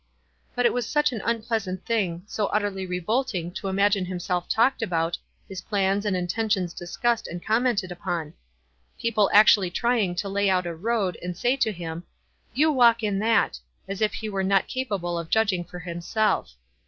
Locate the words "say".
11.37-11.55